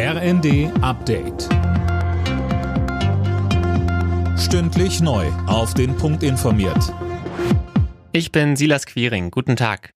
[0.00, 1.48] RND Update.
[4.38, 5.26] Stündlich neu.
[5.48, 6.94] Auf den Punkt informiert.
[8.12, 9.32] Ich bin Silas Quiring.
[9.32, 9.92] Guten Tag.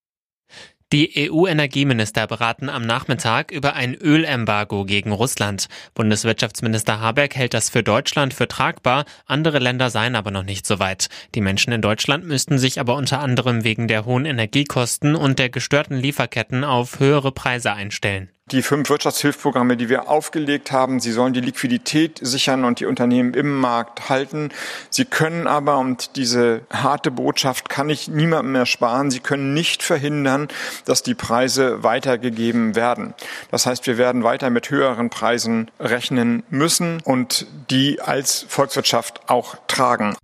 [0.92, 5.68] Die EU-Energieminister beraten am Nachmittag über ein Ölembargo gegen Russland.
[5.94, 10.80] Bundeswirtschaftsminister Habeck hält das für Deutschland für tragbar, andere Länder seien aber noch nicht so
[10.80, 11.10] weit.
[11.36, 15.48] Die Menschen in Deutschland müssten sich aber unter anderem wegen der hohen Energiekosten und der
[15.48, 21.00] gestörten Lieferketten auf höhere Preise einstellen die fünf Wirtschaftshilfsprogramme, die wir aufgelegt haben.
[21.00, 24.50] Sie sollen die Liquidität sichern und die Unternehmen im Markt halten.
[24.90, 29.82] Sie können aber, und diese harte Botschaft kann ich niemandem mehr sparen, sie können nicht
[29.82, 30.48] verhindern,
[30.84, 33.14] dass die Preise weitergegeben werden.
[33.50, 39.56] Das heißt, wir werden weiter mit höheren Preisen rechnen müssen und die als Volkswirtschaft auch
[39.66, 40.14] tragen.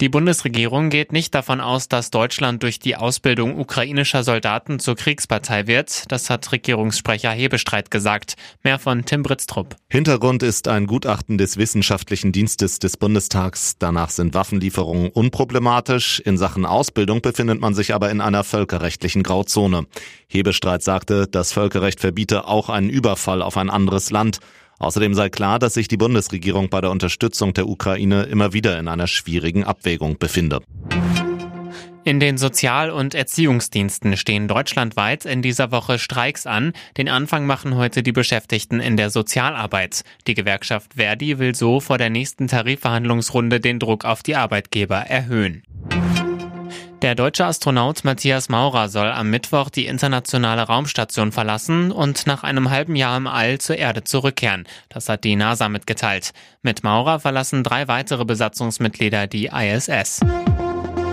[0.00, 5.66] Die Bundesregierung geht nicht davon aus, dass Deutschland durch die Ausbildung ukrainischer Soldaten zur Kriegspartei
[5.66, 6.10] wird.
[6.10, 8.36] Das hat Regierungssprecher Hebestreit gesagt.
[8.62, 9.76] Mehr von Tim Britztrup.
[9.90, 13.76] Hintergrund ist ein Gutachten des Wissenschaftlichen Dienstes des Bundestags.
[13.78, 16.18] Danach sind Waffenlieferungen unproblematisch.
[16.20, 19.84] In Sachen Ausbildung befindet man sich aber in einer völkerrechtlichen Grauzone.
[20.28, 24.38] Hebestreit sagte, das Völkerrecht verbiete auch einen Überfall auf ein anderes Land.
[24.80, 28.88] Außerdem sei klar, dass sich die Bundesregierung bei der Unterstützung der Ukraine immer wieder in
[28.88, 30.60] einer schwierigen Abwägung befinde.
[32.02, 36.72] In den Sozial- und Erziehungsdiensten stehen deutschlandweit in dieser Woche Streiks an.
[36.96, 40.02] Den Anfang machen heute die Beschäftigten in der Sozialarbeit.
[40.26, 45.62] Die Gewerkschaft Verdi will so vor der nächsten Tarifverhandlungsrunde den Druck auf die Arbeitgeber erhöhen.
[47.02, 52.68] Der deutsche Astronaut Matthias Maurer soll am Mittwoch die internationale Raumstation verlassen und nach einem
[52.68, 54.66] halben Jahr im All zur Erde zurückkehren.
[54.90, 56.32] Das hat die NASA mitgeteilt.
[56.60, 60.20] Mit Maurer verlassen drei weitere Besatzungsmitglieder die ISS.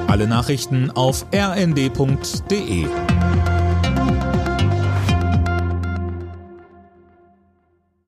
[0.07, 2.87] Alle Nachrichten auf rnd.de